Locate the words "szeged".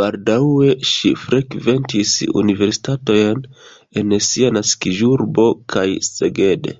6.16-6.74